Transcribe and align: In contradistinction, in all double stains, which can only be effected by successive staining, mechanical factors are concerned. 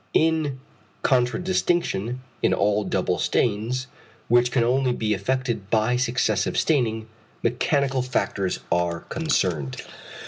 In 0.15 0.59
contradistinction, 1.03 2.21
in 2.41 2.55
all 2.55 2.83
double 2.83 3.19
stains, 3.19 3.85
which 4.29 4.51
can 4.51 4.63
only 4.63 4.93
be 4.93 5.13
effected 5.13 5.69
by 5.69 5.95
successive 5.95 6.57
staining, 6.57 7.05
mechanical 7.43 8.01
factors 8.01 8.61
are 8.71 9.01
concerned. 9.01 9.83